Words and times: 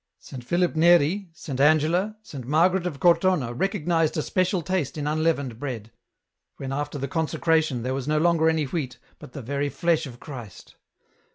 Saint 0.17 0.43
Philip 0.43 0.75
Neri, 0.75 1.29
Saint 1.31 1.59
Angela, 1.61 2.17
Saint 2.23 2.47
Margaret 2.47 2.87
of 2.87 2.99
Cortona 2.99 3.53
recognized 3.53 4.17
a 4.17 4.23
special 4.23 4.63
taste 4.63 4.97
in 4.97 5.05
unleavened 5.05 5.59
bread, 5.59 5.91
when 6.57 6.73
after 6.73 6.97
the 6.97 7.07
consecra 7.07 7.61
tion 7.63 7.83
there 7.83 7.93
was 7.93 8.07
no 8.07 8.17
longer 8.17 8.49
any 8.49 8.63
wheat, 8.63 8.97
but 9.19 9.33
the 9.33 9.43
very 9.43 9.69
flesh 9.69 10.07
of 10.07 10.19
Christ. 10.19 10.73